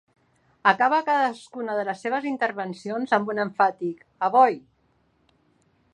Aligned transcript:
Acaba 0.69 1.01
cadascuna 1.09 1.75
de 1.81 1.83
les 1.91 2.01
seves 2.07 2.25
intervencions 2.31 3.15
amb 3.19 3.31
un 3.35 3.45
emfàtic 3.47 4.03
A 4.29 4.35
Voi! 4.39 4.59